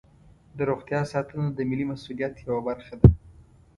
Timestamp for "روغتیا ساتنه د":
0.69-1.59